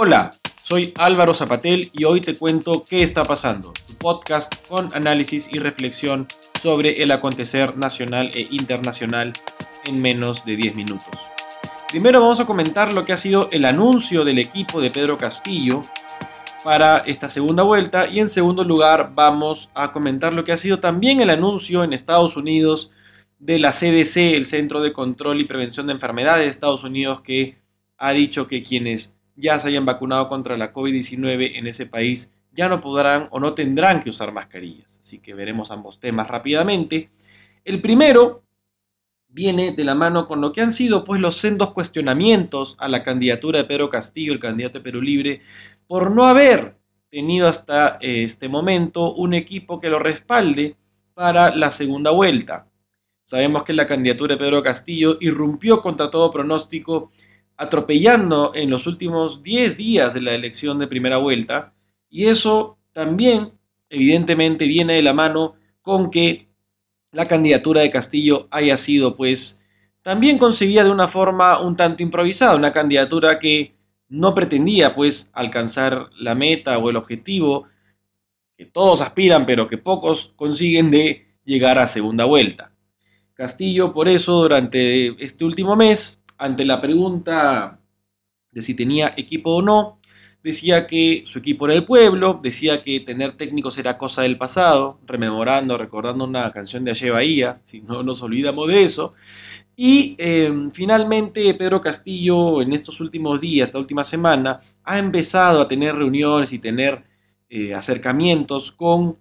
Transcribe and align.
Hola, 0.00 0.30
soy 0.62 0.92
Álvaro 0.96 1.34
Zapatel 1.34 1.90
y 1.92 2.04
hoy 2.04 2.20
te 2.20 2.36
cuento 2.36 2.84
qué 2.88 3.02
está 3.02 3.24
pasando, 3.24 3.72
tu 3.72 3.94
podcast 3.94 4.54
con 4.68 4.94
análisis 4.94 5.48
y 5.52 5.58
reflexión 5.58 6.28
sobre 6.62 7.02
el 7.02 7.10
acontecer 7.10 7.76
nacional 7.76 8.30
e 8.32 8.46
internacional 8.52 9.32
en 9.86 10.00
menos 10.00 10.44
de 10.44 10.54
10 10.54 10.76
minutos. 10.76 11.08
Primero 11.88 12.20
vamos 12.20 12.38
a 12.38 12.46
comentar 12.46 12.94
lo 12.94 13.02
que 13.02 13.12
ha 13.12 13.16
sido 13.16 13.48
el 13.50 13.64
anuncio 13.64 14.24
del 14.24 14.38
equipo 14.38 14.80
de 14.80 14.92
Pedro 14.92 15.18
Castillo 15.18 15.82
para 16.62 16.98
esta 16.98 17.28
segunda 17.28 17.64
vuelta 17.64 18.06
y 18.06 18.20
en 18.20 18.28
segundo 18.28 18.62
lugar 18.62 19.10
vamos 19.16 19.68
a 19.74 19.90
comentar 19.90 20.32
lo 20.32 20.44
que 20.44 20.52
ha 20.52 20.56
sido 20.56 20.78
también 20.78 21.20
el 21.20 21.30
anuncio 21.30 21.82
en 21.82 21.92
Estados 21.92 22.36
Unidos 22.36 22.92
de 23.40 23.58
la 23.58 23.72
CDC, 23.72 24.16
el 24.36 24.44
Centro 24.44 24.80
de 24.80 24.92
Control 24.92 25.40
y 25.40 25.44
Prevención 25.44 25.88
de 25.88 25.94
Enfermedades 25.94 26.44
de 26.44 26.50
Estados 26.50 26.84
Unidos, 26.84 27.20
que 27.20 27.58
ha 27.96 28.12
dicho 28.12 28.46
que 28.46 28.62
quienes 28.62 29.17
ya 29.38 29.58
se 29.58 29.68
hayan 29.68 29.86
vacunado 29.86 30.28
contra 30.28 30.56
la 30.56 30.72
COVID-19 30.72 31.52
en 31.56 31.66
ese 31.66 31.86
país 31.86 32.32
ya 32.58 32.68
no 32.68 32.80
podrán 32.80 33.28
o 33.30 33.38
no 33.38 33.54
tendrán 33.54 34.02
que 34.02 34.10
usar 34.10 34.32
mascarillas. 34.32 34.98
Así 35.00 35.20
que 35.20 35.32
veremos 35.32 35.70
ambos 35.70 36.00
temas 36.00 36.26
rápidamente. 36.26 37.08
El 37.64 37.80
primero 37.80 38.42
viene 39.28 39.70
de 39.72 39.84
la 39.84 39.94
mano 39.94 40.26
con 40.26 40.40
lo 40.40 40.50
que 40.50 40.60
han 40.60 40.72
sido 40.72 41.04
pues 41.04 41.20
los 41.20 41.36
sendos 41.36 41.70
cuestionamientos 41.70 42.76
a 42.80 42.88
la 42.88 43.04
candidatura 43.04 43.60
de 43.60 43.64
Pedro 43.64 43.88
Castillo, 43.88 44.32
el 44.32 44.40
candidato 44.40 44.78
de 44.78 44.84
Perú 44.84 45.00
Libre, 45.00 45.40
por 45.86 46.10
no 46.10 46.26
haber 46.26 46.76
tenido 47.10 47.46
hasta 47.48 47.98
este 48.00 48.48
momento 48.48 49.14
un 49.14 49.34
equipo 49.34 49.80
que 49.80 49.88
lo 49.88 50.00
respalde 50.00 50.76
para 51.14 51.54
la 51.54 51.70
segunda 51.70 52.10
vuelta. 52.10 52.66
Sabemos 53.24 53.62
que 53.62 53.72
la 53.72 53.86
candidatura 53.86 54.34
de 54.34 54.40
Pedro 54.40 54.64
Castillo 54.64 55.18
irrumpió 55.20 55.80
contra 55.80 56.10
todo 56.10 56.30
pronóstico, 56.30 57.12
atropellando 57.58 58.52
en 58.54 58.70
los 58.70 58.86
últimos 58.86 59.42
10 59.42 59.76
días 59.76 60.14
de 60.14 60.22
la 60.22 60.34
elección 60.34 60.78
de 60.78 60.86
primera 60.86 61.18
vuelta, 61.18 61.74
y 62.08 62.26
eso 62.26 62.78
también 62.92 63.52
evidentemente 63.90 64.66
viene 64.66 64.94
de 64.94 65.02
la 65.02 65.12
mano 65.12 65.56
con 65.82 66.10
que 66.10 66.48
la 67.12 67.26
candidatura 67.26 67.80
de 67.80 67.90
Castillo 67.90 68.46
haya 68.50 68.76
sido 68.76 69.16
pues 69.16 69.60
también 70.02 70.38
concebida 70.38 70.84
de 70.84 70.90
una 70.90 71.08
forma 71.08 71.60
un 71.60 71.76
tanto 71.76 72.02
improvisada, 72.02 72.54
una 72.54 72.72
candidatura 72.72 73.38
que 73.38 73.74
no 74.08 74.34
pretendía 74.34 74.94
pues 74.94 75.28
alcanzar 75.32 76.10
la 76.16 76.34
meta 76.34 76.78
o 76.78 76.88
el 76.90 76.96
objetivo 76.96 77.66
que 78.56 78.66
todos 78.66 79.00
aspiran 79.00 79.46
pero 79.46 79.68
que 79.68 79.78
pocos 79.78 80.32
consiguen 80.36 80.90
de 80.90 81.26
llegar 81.44 81.78
a 81.78 81.86
segunda 81.86 82.24
vuelta. 82.24 82.72
Castillo, 83.34 83.92
por 83.92 84.08
eso, 84.08 84.42
durante 84.42 85.24
este 85.24 85.44
último 85.44 85.76
mes, 85.76 86.20
ante 86.38 86.64
la 86.64 86.80
pregunta 86.80 87.80
de 88.50 88.62
si 88.62 88.74
tenía 88.74 89.14
equipo 89.16 89.56
o 89.56 89.62
no, 89.62 89.98
decía 90.42 90.86
que 90.86 91.24
su 91.26 91.38
equipo 91.40 91.66
era 91.66 91.74
el 91.74 91.84
pueblo, 91.84 92.38
decía 92.42 92.82
que 92.82 93.00
tener 93.00 93.36
técnicos 93.36 93.76
era 93.78 93.98
cosa 93.98 94.22
del 94.22 94.38
pasado, 94.38 95.00
rememorando, 95.06 95.76
recordando 95.76 96.24
una 96.24 96.52
canción 96.52 96.84
de 96.84 96.92
Aye 96.92 97.10
Bahía, 97.10 97.60
si 97.64 97.80
no 97.80 98.02
nos 98.02 98.22
olvidamos 98.22 98.68
de 98.68 98.84
eso. 98.84 99.14
Y 99.76 100.16
em, 100.18 100.70
finalmente 100.70 101.54
Pedro 101.54 101.80
Castillo 101.80 102.62
en 102.62 102.72
estos 102.72 103.00
últimos 103.00 103.40
días, 103.40 103.68
esta 103.68 103.78
última 103.78 104.04
semana, 104.04 104.58
ha 104.84 104.98
empezado 104.98 105.60
a 105.60 105.68
tener 105.68 105.94
reuniones 105.94 106.52
y 106.52 106.58
tener 106.58 107.04
eh, 107.48 107.74
acercamientos 107.74 108.72
con 108.72 109.18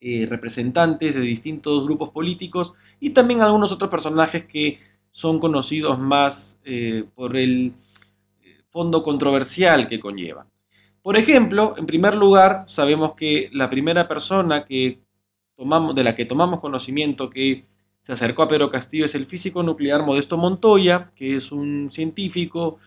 eh, 0.00 0.26
representantes 0.28 1.14
de 1.14 1.20
distintos 1.20 1.84
grupos 1.84 2.10
políticos 2.10 2.72
y 2.98 3.10
también 3.10 3.40
algunos 3.40 3.70
otros 3.70 3.88
personajes 3.88 4.46
que 4.46 4.80
son 5.12 5.38
conocidos 5.38 5.98
más 5.98 6.58
eh, 6.64 7.04
por 7.14 7.36
el 7.36 7.74
eh, 8.42 8.62
fondo 8.70 9.02
controversial 9.02 9.88
que 9.88 10.00
conllevan. 10.00 10.48
Por 11.02 11.16
ejemplo, 11.16 11.74
en 11.76 11.86
primer 11.86 12.14
lugar, 12.14 12.64
sabemos 12.66 13.14
que 13.14 13.50
la 13.52 13.68
primera 13.68 14.08
persona 14.08 14.64
que 14.64 15.00
tomamos, 15.56 15.94
de 15.94 16.04
la 16.04 16.14
que 16.14 16.24
tomamos 16.24 16.60
conocimiento 16.60 17.28
que 17.28 17.64
se 18.00 18.12
acercó 18.12 18.42
a 18.42 18.48
Pedro 18.48 18.70
Castillo 18.70 19.04
es 19.04 19.14
el 19.14 19.26
físico 19.26 19.62
nuclear 19.62 20.04
Modesto 20.04 20.36
Montoya, 20.36 21.06
que 21.14 21.36
es 21.36 21.52
un 21.52 21.90
científico 21.92 22.78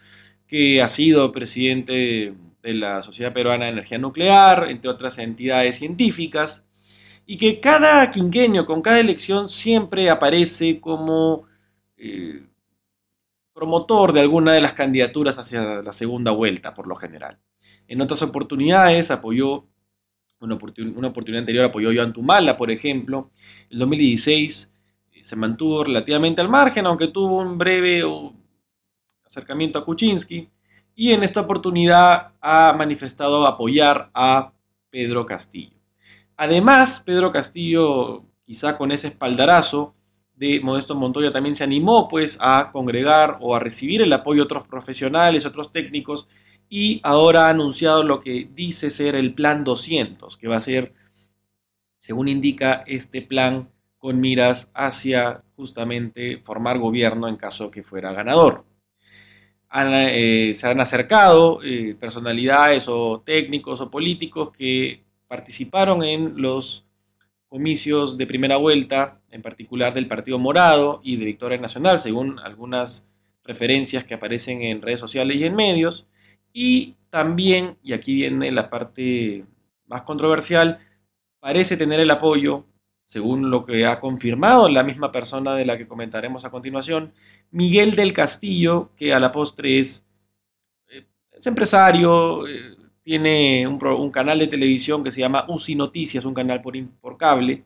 que 0.47 0.81
ha 0.81 0.89
sido 0.89 1.31
presidente 1.31 2.33
de 2.61 2.73
la 2.73 3.01
Sociedad 3.01 3.33
Peruana 3.33 3.65
de 3.65 3.71
Energía 3.71 3.97
Nuclear, 3.97 4.69
entre 4.69 4.89
otras 4.89 5.17
entidades 5.17 5.77
científicas, 5.77 6.65
y 7.25 7.37
que 7.37 7.59
cada 7.59 8.09
quinquenio, 8.11 8.65
con 8.65 8.81
cada 8.81 8.99
elección, 8.99 9.49
siempre 9.49 10.09
aparece 10.09 10.79
como 10.79 11.43
eh, 11.97 12.47
promotor 13.53 14.11
de 14.11 14.19
alguna 14.19 14.51
de 14.51 14.61
las 14.61 14.73
candidaturas 14.73 15.37
hacia 15.37 15.81
la 15.81 15.91
segunda 15.93 16.31
vuelta, 16.31 16.73
por 16.73 16.87
lo 16.87 16.95
general. 16.95 17.39
En 17.87 18.01
otras 18.01 18.21
oportunidades 18.21 19.11
apoyó, 19.11 19.65
una, 20.39 20.57
una 20.95 21.07
oportunidad 21.07 21.39
anterior 21.39 21.65
apoyó 21.65 21.89
a 21.89 21.95
Joan 21.95 22.13
Tumala, 22.13 22.57
por 22.57 22.69
ejemplo. 22.69 23.31
En 23.69 23.79
2016 23.79 24.73
eh, 25.13 25.23
se 25.23 25.35
mantuvo 25.37 25.85
relativamente 25.85 26.41
al 26.41 26.49
margen, 26.49 26.85
aunque 26.85 27.07
tuvo 27.07 27.37
un 27.37 27.57
breve 27.57 28.03
acercamiento 29.25 29.79
a 29.79 29.85
Kuczynski. 29.85 30.49
Y 30.93 31.11
en 31.11 31.23
esta 31.23 31.41
oportunidad 31.41 32.33
ha 32.41 32.73
manifestado 32.73 33.47
apoyar 33.47 34.09
a 34.13 34.51
Pedro 34.89 35.25
Castillo. 35.25 35.75
Además, 36.37 37.01
Pedro 37.05 37.31
Castillo, 37.31 38.25
quizá 38.45 38.77
con 38.77 38.91
ese 38.91 39.07
espaldarazo 39.07 39.94
de 40.35 40.59
Modesto 40.59 40.95
Montoya, 40.95 41.31
también 41.31 41.55
se 41.55 41.63
animó 41.63 42.07
pues 42.07 42.37
a 42.41 42.69
congregar 42.71 43.37
o 43.41 43.55
a 43.55 43.59
recibir 43.59 44.01
el 44.01 44.13
apoyo 44.13 44.41
de 44.41 44.45
otros 44.45 44.67
profesionales, 44.67 45.45
otros 45.45 45.71
técnicos, 45.71 46.27
y 46.69 46.99
ahora 47.03 47.47
ha 47.47 47.49
anunciado 47.49 48.03
lo 48.03 48.19
que 48.19 48.49
dice 48.53 48.89
ser 48.89 49.15
el 49.15 49.33
Plan 49.33 49.63
200, 49.63 50.35
que 50.37 50.47
va 50.47 50.57
a 50.57 50.61
ser, 50.61 50.93
según 51.97 52.27
indica 52.27 52.83
este 52.87 53.21
plan, 53.21 53.69
con 53.97 54.19
miras 54.19 54.71
hacia 54.75 55.43
justamente 55.55 56.37
formar 56.43 56.77
gobierno 56.77 57.27
en 57.27 57.37
caso 57.37 57.71
que 57.71 57.81
fuera 57.81 58.13
ganador. 58.13 58.65
Eh, 59.77 60.53
se 60.53 60.67
han 60.67 60.79
acercado 60.79 61.59
eh, 61.63 61.95
personalidades 61.99 62.87
o 62.87 63.21
técnicos 63.25 63.81
o 63.81 63.89
políticos 63.89 64.51
que 64.51 65.03
participaron 65.27 66.03
en 66.03 66.41
los 66.41 66.85
comicios 67.55 68.17
de 68.17 68.27
primera 68.27 68.57
vuelta, 68.57 69.21
en 69.31 69.41
particular 69.41 69.93
del 69.93 70.07
Partido 70.07 70.37
Morado 70.37 70.99
y 71.05 71.15
de 71.15 71.23
Victoria 71.23 71.57
Nacional, 71.57 71.97
según 71.97 72.37
algunas 72.39 73.07
referencias 73.45 74.03
que 74.03 74.13
aparecen 74.13 74.61
en 74.61 74.81
redes 74.81 74.99
sociales 74.99 75.37
y 75.37 75.45
en 75.45 75.55
medios. 75.55 76.05
Y 76.51 76.95
también, 77.09 77.77
y 77.81 77.93
aquí 77.93 78.13
viene 78.13 78.51
la 78.51 78.69
parte 78.69 79.45
más 79.87 80.01
controversial, 80.01 80.79
parece 81.39 81.77
tener 81.77 82.01
el 82.01 82.11
apoyo, 82.11 82.65
según 83.05 83.49
lo 83.49 83.65
que 83.65 83.85
ha 83.85 84.01
confirmado 84.01 84.67
la 84.67 84.83
misma 84.83 85.13
persona 85.13 85.55
de 85.55 85.63
la 85.63 85.77
que 85.77 85.87
comentaremos 85.87 86.43
a 86.43 86.49
continuación, 86.49 87.13
Miguel 87.51 87.95
del 87.95 88.11
Castillo, 88.11 88.91
que 88.97 89.13
a 89.13 89.19
la 89.21 89.31
postre 89.31 89.79
es, 89.79 90.05
eh, 90.89 91.05
empresario, 91.45 92.45
eh, 92.45 92.74
tiene 93.05 93.67
un, 93.67 94.09
canal 94.09 94.39
de 94.39 94.47
televisión 94.47 95.03
que 95.03 95.11
se 95.11 95.21
llama 95.21 95.45
UCI 95.47 95.75
Noticias, 95.75 96.25
un 96.25 96.33
canal 96.33 96.63
por, 96.63 97.17
cable, 97.17 97.63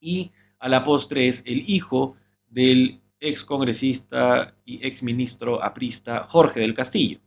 y 0.00 0.32
a 0.58 0.70
la 0.70 0.82
postre 0.82 1.28
es 1.28 1.42
el 1.44 1.68
hijo 1.68 2.16
del 2.48 2.98
ex 3.20 3.44
congresista 3.44 4.54
y 4.64 4.84
ex 4.86 5.02
ministro 5.02 5.62
aprista 5.62 6.24
Jorge 6.24 6.60
del 6.60 6.72
Castillo. 6.72 7.18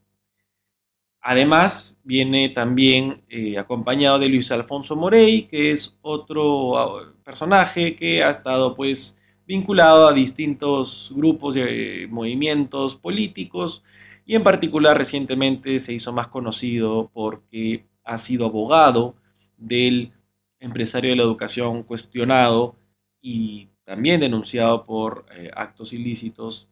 Además, 1.20 1.96
viene 2.04 2.50
también 2.50 3.22
eh, 3.30 3.56
acompañado 3.60 4.18
de 4.18 4.28
Luis 4.28 4.52
Alfonso 4.52 4.96
Morey, 4.96 5.44
que 5.44 5.70
es 5.70 6.00
otro 6.02 6.76
ah, 6.76 7.14
personaje 7.24 7.96
que 7.96 8.24
ha 8.24 8.32
estado 8.32 8.76
pues 8.76 9.20
vinculado 9.46 10.08
a 10.08 10.14
distintos 10.14 11.12
grupos 11.14 11.56
y 11.56 12.08
movimientos 12.10 12.96
políticos 12.96 13.84
y 14.26 14.36
en 14.36 14.44
particular 14.44 14.98
recientemente 14.98 15.80
se 15.80 15.94
hizo 15.94 16.14
más 16.14 16.28
conocido 16.28 17.10
porque 17.14 17.86
ha 18.04 18.18
sido 18.18 18.46
abogado 18.46 19.16
del 19.58 20.14
empresario 20.60 21.12
de 21.12 21.16
la 21.16 21.24
educación 21.24 21.84
cuestionado 21.84 22.76
y 23.22 23.70
también 23.84 24.22
denunciado 24.22 24.86
por 24.86 25.26
eh, 25.36 25.50
actos 25.56 25.94
ilícitos 25.94 26.68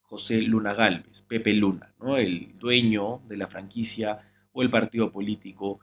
José 0.00 0.42
Luna 0.42 0.74
Galvez, 0.74 1.22
Pepe 1.22 1.52
Luna, 1.54 1.94
¿no? 1.98 2.16
el 2.16 2.58
dueño 2.58 3.22
de 3.28 3.36
la 3.36 3.48
franquicia 3.48 4.20
o 4.52 4.62
el 4.62 4.70
partido 4.70 5.10
político 5.10 5.80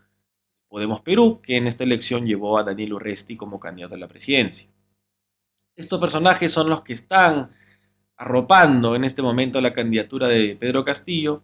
Podemos 0.70 1.02
Perú, 1.02 1.42
que 1.42 1.58
en 1.58 1.66
esta 1.66 1.84
elección 1.84 2.28
llevó 2.28 2.60
a 2.60 2.64
Daniel 2.64 2.94
Urresti 2.94 3.36
como 3.36 3.60
candidato 3.60 3.96
a 3.96 3.98
la 3.98 4.08
presidencia. 4.08 4.70
Estos 5.76 6.00
personajes 6.00 6.52
son 6.52 6.70
los 6.70 6.84
que 6.84 6.94
están 6.94 7.50
arropando 8.20 8.96
en 8.96 9.06
este 9.06 9.22
momento 9.22 9.62
la 9.62 9.74
candidatura 9.74 10.28
de 10.28 10.56
Pedro 10.60 10.84
Castillo. 10.84 11.42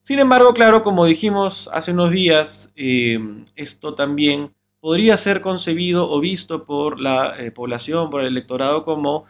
Sin 0.00 0.18
embargo, 0.18 0.54
claro, 0.54 0.82
como 0.82 1.04
dijimos 1.04 1.68
hace 1.72 1.92
unos 1.92 2.10
días, 2.10 2.72
eh, 2.76 3.18
esto 3.54 3.94
también 3.94 4.54
podría 4.80 5.16
ser 5.18 5.42
concebido 5.42 6.10
o 6.10 6.20
visto 6.20 6.64
por 6.64 6.98
la 6.98 7.38
eh, 7.38 7.50
población, 7.50 8.10
por 8.10 8.22
el 8.22 8.28
electorado, 8.28 8.84
como 8.84 9.26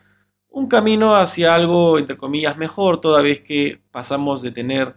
un 0.49 0.69
camino 0.69 1.17
hacia 1.17 1.55
algo, 1.55 1.99
entre 1.99 2.17
comillas, 2.17 2.57
mejor, 2.57 3.01
toda 3.01 3.23
vez 3.23 3.41
que 3.41 3.81
pasamos 3.91 4.41
de 4.41 4.53
tener 4.53 4.95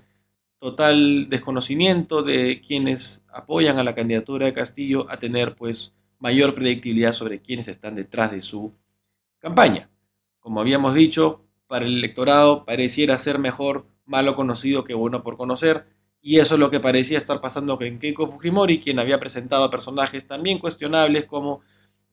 total 0.60 1.30
desconocimiento 1.30 2.22
de 2.22 2.62
quienes 2.62 3.26
apoyan 3.34 3.80
a 3.80 3.84
la 3.84 3.96
candidatura 3.96 4.46
de 4.46 4.54
Castillo 4.54 5.08
a 5.10 5.18
tener 5.18 5.56
pues 5.56 5.94
mayor 6.20 6.54
predictibilidad 6.54 7.12
sobre 7.12 7.42
quienes 7.42 7.68
están 7.68 7.96
detrás 7.96 8.32
de 8.32 8.42
su 8.42 8.72
campaña. 9.40 9.90
Como 10.40 10.60
habíamos 10.62 10.94
dicho, 10.94 11.47
para 11.68 11.86
el 11.86 11.98
electorado 11.98 12.66
pareciera 12.66 13.18
ser 13.18 13.40
mejor 13.40 13.88
malo 14.06 14.36
conocido 14.36 14.84
que 14.84 14.94
bueno 14.94 15.24
por 15.24 15.38
conocer, 15.38 15.86
y 16.22 16.40
eso 16.40 16.56
es 16.56 16.60
lo 16.60 16.69
que 16.69 16.80
parecía 16.80 17.18
estar 17.18 17.42
pasando 17.42 17.78
con 17.78 18.00
Keiko 18.00 18.28
Fujimori, 18.28 18.80
quien 18.80 19.00
había 19.00 19.19
presentado 19.19 19.64
a 19.66 19.69
personajes 19.69 20.28
también 20.28 20.60
cuestionables 20.60 21.25
como 21.25 21.62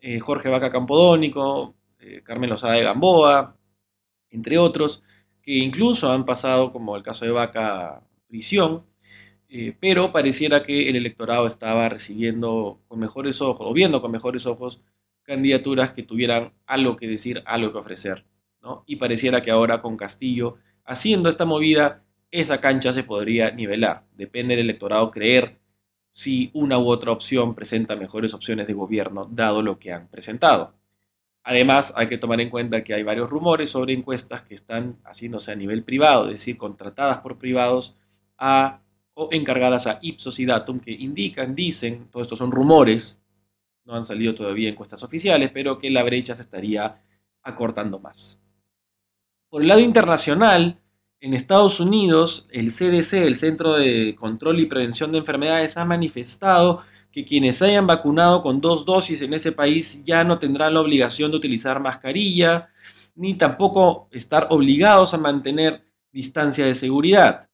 eh, 0.01 0.21
Jorge 0.21 0.49
Vaca 0.49 0.71
Campodónico, 0.71 1.75
eh, 1.99 2.23
Carmen 2.23 2.51
Lozada 2.51 2.75
de 2.75 2.83
Gamboa, 2.85 3.57
entre 4.31 4.59
otros, 4.59 5.03
que 5.43 5.53
incluso 5.55 6.13
han 6.13 6.25
pasado, 6.25 6.73
como 6.73 6.97
el 6.97 7.03
caso 7.03 7.25
de 7.25 7.31
Vaca, 7.31 8.03
prisión, 8.27 8.85
eh, 9.49 9.77
pero 9.81 10.13
pareciera 10.13 10.63
que 10.63 10.89
el 10.89 10.97
electorado 10.97 11.47
estaba 11.47 11.89
recibiendo 11.89 12.81
con 12.89 12.99
mejores 12.99 13.41
ojos, 13.41 13.67
o 13.69 13.73
viendo 13.73 14.03
con 14.03 14.11
mejores 14.11 14.47
ojos, 14.47 14.81
candidaturas 15.23 15.93
que 15.93 16.03
tuvieran 16.03 16.53
algo 16.67 16.97
que 16.97 17.07
decir, 17.09 17.43
algo 17.47 17.73
que 17.73 17.79
ofrecer. 17.79 18.25
Y 18.87 18.97
pareciera 18.97 19.43
que 19.43 19.51
ahora 19.51 19.83
con 19.83 19.97
Castillo, 19.97 20.57
haciendo 20.85 21.29
esta 21.29 21.45
movida, 21.45 22.03
esa 22.31 22.61
cancha 22.61 22.93
se 22.93 23.05
podría 23.05 23.51
nivelar. 23.51 24.05
Depende 24.17 24.57
del 24.57 24.65
electorado 24.65 25.11
creer 25.11 25.59
si 26.11 26.51
una 26.55 26.79
u 26.79 26.87
otra 26.87 27.13
opción 27.13 27.55
presenta 27.55 27.97
mejores 27.97 28.35
opciones 28.35 28.67
de 28.67 28.73
gobierno, 28.75 29.29
dado 29.31 29.63
lo 29.63 29.79
que 29.79 29.93
han 29.93 30.09
presentado. 30.09 30.75
Además, 31.43 31.93
hay 31.97 32.09
que 32.09 32.19
tomar 32.19 32.41
en 32.41 32.49
cuenta 32.51 32.83
que 32.83 32.95
hay 32.95 33.03
varios 33.03 33.29
rumores 33.29 33.71
sobre 33.71 33.93
encuestas 33.93 34.43
que 34.43 34.55
están 34.55 34.97
haciéndose 35.05 35.53
a 35.53 35.57
nivel 35.57 35.83
privado, 35.85 36.27
es 36.27 36.35
decir, 36.35 36.57
contratadas 36.57 37.19
por 37.19 37.39
privados 37.39 37.95
o 38.39 39.29
encargadas 39.31 39.87
a 39.87 39.99
Ipsos 40.03 40.39
y 40.39 40.47
Datum, 40.47 40.81
que 40.81 40.93
indican, 40.93 41.55
dicen, 41.55 42.09
todo 42.11 42.23
esto 42.23 42.37
son 42.37 42.51
rumores, 42.51 43.21
no 43.85 43.95
han 43.95 44.05
salido 44.05 44.35
todavía 44.35 44.71
encuestas 44.71 45.03
oficiales, 45.03 45.51
pero 45.53 45.79
que 45.79 45.91
la 45.91 46.03
brecha 46.03 46.35
se 46.35 46.43
estaría 46.43 47.03
acortando 47.43 47.99
más. 47.99 48.41
Por 49.55 49.63
el 49.63 49.69
lado 49.69 49.79
internacional, 49.83 50.81
en 51.21 51.33
Estados 51.33 51.79
Unidos, 51.79 52.49
el 52.51 52.73
CDC, 52.73 53.13
el 53.25 53.37
Centro 53.37 53.75
de 53.75 54.17
Control 54.19 54.59
y 54.59 54.67
Prevención 54.67 55.13
de 55.13 55.19
Enfermedades, 55.19 55.77
ha 55.77 55.85
manifestado 55.85 56.81
que 57.13 57.25
quienes 57.25 57.63
hayan 57.63 57.87
vacunado 57.87 58.43
con 58.43 58.61
dos 58.61 58.85
dosis 58.85 59.23
en 59.23 59.33
ese 59.33 59.53
país 59.53 60.03
ya 60.03 60.25
no 60.25 60.41
tendrán 60.41 60.75
la 60.75 60.81
obligación 60.81 61.31
de 61.31 61.37
utilizar 61.37 61.79
mascarilla, 61.79 62.71
ni 63.15 63.35
tampoco 63.35 64.09
estar 64.11 64.49
obligados 64.51 65.15
a 65.15 65.19
mantener 65.19 65.85
distancia 66.11 66.67
de 66.67 66.75
seguridad. 66.75 67.49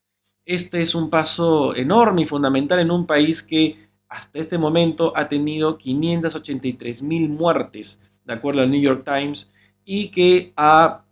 Este 0.46 0.80
es 0.80 0.94
un 0.94 1.10
paso 1.10 1.76
enorme 1.76 2.22
y 2.22 2.24
fundamental 2.24 2.78
en 2.78 2.92
un 2.92 3.06
país 3.06 3.42
que 3.42 3.90
hasta 4.08 4.38
este 4.38 4.56
momento 4.56 5.12
ha 5.14 5.28
tenido 5.28 5.76
583 5.76 7.02
mil 7.02 7.28
muertes, 7.28 8.00
de 8.24 8.32
acuerdo 8.32 8.62
al 8.62 8.70
New 8.70 8.80
York 8.80 9.04
Times, 9.04 9.52
y 9.84 10.08
que 10.08 10.54
ha 10.56 11.04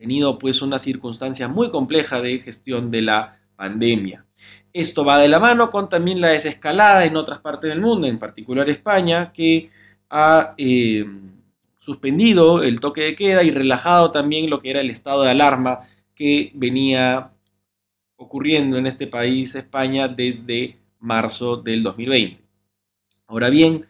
tenido 0.00 0.38
pues 0.38 0.62
una 0.62 0.78
circunstancia 0.78 1.46
muy 1.46 1.70
compleja 1.70 2.22
de 2.22 2.38
gestión 2.38 2.90
de 2.90 3.02
la 3.02 3.38
pandemia. 3.54 4.24
Esto 4.72 5.04
va 5.04 5.18
de 5.18 5.28
la 5.28 5.38
mano 5.38 5.70
con 5.70 5.90
también 5.90 6.22
la 6.22 6.28
desescalada 6.28 7.04
en 7.04 7.16
otras 7.16 7.40
partes 7.40 7.68
del 7.68 7.82
mundo, 7.82 8.06
en 8.06 8.18
particular 8.18 8.70
España, 8.70 9.30
que 9.30 9.68
ha 10.08 10.54
eh, 10.56 11.04
suspendido 11.78 12.62
el 12.62 12.80
toque 12.80 13.02
de 13.02 13.14
queda 13.14 13.42
y 13.42 13.50
relajado 13.50 14.10
también 14.10 14.48
lo 14.48 14.62
que 14.62 14.70
era 14.70 14.80
el 14.80 14.88
estado 14.88 15.24
de 15.24 15.32
alarma 15.32 15.80
que 16.14 16.50
venía 16.54 17.32
ocurriendo 18.16 18.78
en 18.78 18.86
este 18.86 19.06
país, 19.06 19.54
España, 19.54 20.08
desde 20.08 20.78
marzo 20.98 21.56
del 21.58 21.82
2020. 21.82 22.40
Ahora 23.26 23.50
bien, 23.50 23.84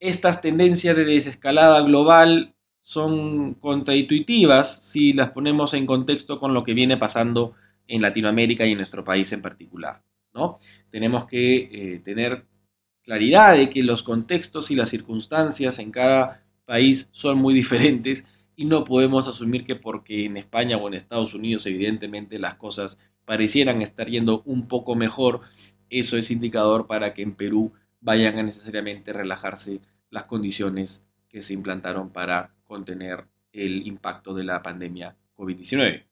estas 0.00 0.40
tendencias 0.40 0.96
de 0.96 1.04
desescalada 1.04 1.80
global 1.82 2.53
son 2.84 3.54
contraintuitivas 3.54 4.84
si 4.84 5.14
las 5.14 5.30
ponemos 5.30 5.72
en 5.72 5.86
contexto 5.86 6.36
con 6.36 6.52
lo 6.52 6.62
que 6.62 6.74
viene 6.74 6.98
pasando 6.98 7.54
en 7.88 8.02
Latinoamérica 8.02 8.66
y 8.66 8.72
en 8.72 8.76
nuestro 8.76 9.02
país 9.02 9.32
en 9.32 9.40
particular. 9.40 10.02
¿no? 10.34 10.58
Tenemos 10.90 11.24
que 11.24 11.56
eh, 11.72 12.02
tener 12.04 12.44
claridad 13.02 13.56
de 13.56 13.70
que 13.70 13.82
los 13.82 14.02
contextos 14.02 14.70
y 14.70 14.74
las 14.74 14.90
circunstancias 14.90 15.78
en 15.78 15.90
cada 15.92 16.44
país 16.66 17.08
son 17.12 17.38
muy 17.38 17.54
diferentes 17.62 18.26
y 18.54 18.66
no 18.66 18.84
podemos 18.84 19.28
asumir 19.28 19.64
que 19.64 19.76
porque 19.76 20.26
en 20.26 20.36
España 20.36 20.76
o 20.76 20.86
en 20.86 20.92
Estados 20.92 21.32
Unidos 21.32 21.64
evidentemente 21.64 22.38
las 22.38 22.56
cosas 22.56 22.98
parecieran 23.24 23.80
estar 23.80 24.10
yendo 24.10 24.42
un 24.44 24.68
poco 24.68 24.94
mejor, 24.94 25.40
eso 25.88 26.18
es 26.18 26.30
indicador 26.30 26.86
para 26.86 27.14
que 27.14 27.22
en 27.22 27.34
Perú 27.34 27.72
vayan 28.02 28.38
a 28.38 28.42
necesariamente 28.42 29.14
relajarse 29.14 29.80
las 30.10 30.24
condiciones 30.24 31.02
que 31.30 31.40
se 31.40 31.54
implantaron 31.54 32.10
para 32.10 32.53
contener 32.64 33.24
el 33.52 33.86
impacto 33.86 34.34
de 34.34 34.44
la 34.44 34.62
pandemia 34.62 35.16
COVID-19. 35.36 36.04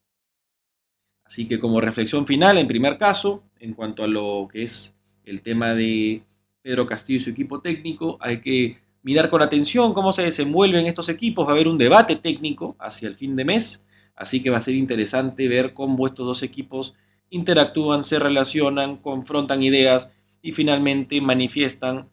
Así 1.25 1.47
que 1.47 1.59
como 1.59 1.81
reflexión 1.81 2.27
final, 2.27 2.57
en 2.57 2.67
primer 2.67 2.97
caso, 2.97 3.43
en 3.59 3.73
cuanto 3.73 4.03
a 4.03 4.07
lo 4.07 4.47
que 4.51 4.63
es 4.63 4.97
el 5.23 5.41
tema 5.41 5.73
de 5.73 6.23
Pedro 6.61 6.85
Castillo 6.85 7.17
y 7.17 7.23
su 7.23 7.29
equipo 7.29 7.61
técnico, 7.61 8.17
hay 8.19 8.39
que 8.39 8.77
mirar 9.03 9.29
con 9.29 9.41
atención 9.41 9.93
cómo 9.93 10.13
se 10.13 10.23
desenvuelven 10.23 10.85
estos 10.85 11.09
equipos. 11.09 11.45
Va 11.45 11.51
a 11.51 11.53
haber 11.53 11.67
un 11.67 11.77
debate 11.77 12.15
técnico 12.15 12.75
hacia 12.79 13.07
el 13.07 13.15
fin 13.15 13.35
de 13.35 13.45
mes, 13.45 13.85
así 14.15 14.41
que 14.41 14.49
va 14.49 14.57
a 14.57 14.61
ser 14.61 14.75
interesante 14.75 15.47
ver 15.47 15.73
cómo 15.73 16.07
estos 16.07 16.25
dos 16.25 16.43
equipos 16.43 16.95
interactúan, 17.29 18.03
se 18.03 18.19
relacionan, 18.19 18.97
confrontan 18.97 19.63
ideas 19.63 20.13
y 20.41 20.51
finalmente 20.51 21.19
manifiestan 21.19 22.09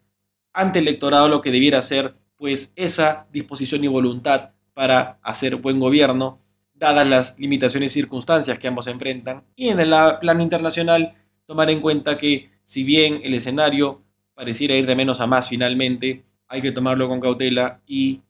ante 0.53 0.79
el 0.79 0.87
electorado 0.87 1.27
lo 1.27 1.41
que 1.41 1.51
debiera 1.51 1.81
ser 1.81 2.15
pues 2.41 2.73
esa 2.75 3.27
disposición 3.31 3.83
y 3.83 3.87
voluntad 3.87 4.49
para 4.73 5.19
hacer 5.21 5.57
buen 5.57 5.79
gobierno 5.79 6.39
dadas 6.73 7.05
las 7.05 7.39
limitaciones 7.39 7.91
y 7.91 8.01
circunstancias 8.01 8.57
que 8.57 8.67
ambos 8.67 8.87
enfrentan, 8.87 9.43
y 9.55 9.69
en 9.69 9.79
el 9.79 9.93
plano 10.19 10.41
internacional 10.41 11.13
tomar 11.45 11.69
en 11.69 11.81
cuenta 11.81 12.17
que 12.17 12.49
si 12.63 12.83
bien 12.83 13.21
el 13.23 13.35
escenario 13.35 14.01
pareciera 14.33 14.75
ir 14.75 14.87
de 14.87 14.95
menos 14.95 15.21
a 15.21 15.27
más 15.27 15.49
finalmente, 15.49 16.23
hay 16.47 16.63
que 16.63 16.71
tomarlo 16.71 17.07
con 17.07 17.19
cautela 17.19 17.79
y 17.85 18.21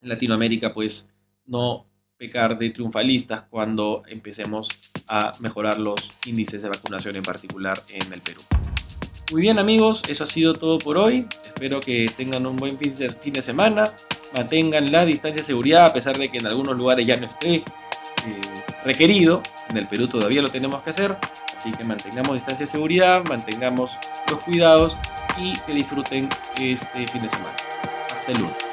en 0.00 0.08
Latinoamérica 0.10 0.72
pues 0.72 1.12
no 1.44 1.86
pecar 2.16 2.56
de 2.56 2.70
triunfalistas 2.70 3.42
cuando 3.50 4.04
empecemos 4.06 4.68
a 5.08 5.32
mejorar 5.40 5.80
los 5.80 5.96
índices 6.28 6.62
de 6.62 6.68
vacunación 6.68 7.16
en 7.16 7.24
particular 7.24 7.76
en 7.88 8.12
el 8.12 8.20
Perú. 8.20 8.42
Muy 9.32 9.42
bien 9.42 9.58
amigos, 9.58 10.02
eso 10.08 10.24
ha 10.24 10.26
sido 10.26 10.52
todo 10.52 10.78
por 10.78 10.98
hoy. 10.98 11.26
Espero 11.44 11.80
que 11.80 12.06
tengan 12.16 12.46
un 12.46 12.56
buen 12.56 12.78
fin 12.78 13.32
de 13.32 13.42
semana 13.42 13.84
mantengan 14.34 14.90
la 14.90 15.04
distancia 15.04 15.40
de 15.42 15.46
seguridad, 15.46 15.86
a 15.86 15.92
pesar 15.92 16.16
de 16.18 16.28
que 16.28 16.38
en 16.38 16.46
algunos 16.46 16.76
lugares 16.76 17.06
ya 17.06 17.16
no 17.16 17.26
esté 17.26 17.54
eh, 17.56 17.62
requerido. 18.84 19.42
En 19.70 19.76
el 19.76 19.86
Perú 19.86 20.06
todavía 20.08 20.42
lo 20.42 20.48
tenemos 20.48 20.82
que 20.82 20.90
hacer. 20.90 21.16
Así 21.56 21.70
que 21.72 21.84
mantengamos 21.84 22.34
distancia 22.34 22.66
de 22.66 22.72
seguridad, 22.72 23.24
mantengamos 23.28 23.92
los 24.30 24.42
cuidados 24.44 24.96
y 25.38 25.52
que 25.60 25.72
disfruten 25.72 26.28
este 26.60 27.06
fin 27.08 27.22
de 27.22 27.30
semana. 27.30 27.56
Hasta 28.10 28.32
el 28.32 28.38
lunes. 28.38 28.63